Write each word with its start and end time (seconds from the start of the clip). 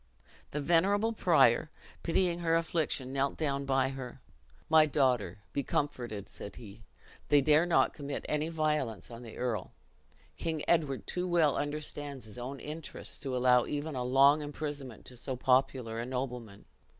The 0.49 0.61
venerable 0.61 1.13
prior, 1.13 1.69
pitying 2.01 2.39
her 2.39 2.55
affliction, 2.55 3.13
knelt 3.13 3.37
down 3.37 3.65
by 3.65 3.89
her. 3.89 4.19
"My 4.67 4.87
daughter, 4.87 5.37
be 5.53 5.61
comforted," 5.61 6.27
said 6.27 6.55
he; 6.55 6.81
"they 7.29 7.39
dare 7.39 7.67
not 7.67 7.93
commit 7.93 8.25
any 8.27 8.49
violence 8.49 9.11
on 9.11 9.21
the 9.21 9.37
earl. 9.37 9.73
King 10.37 10.63
Edward 10.67 11.05
too 11.05 11.27
well 11.27 11.55
understands 11.55 12.25
his 12.25 12.39
own 12.39 12.59
interest 12.59 13.21
to 13.21 13.37
allow 13.37 13.67
even 13.67 13.93
a 13.93 14.03
long 14.03 14.41
imprisonment 14.41 15.05
to 15.05 15.15
so 15.15 15.35
popular 15.35 15.99
a 15.99 16.05
nobleman." 16.07 16.65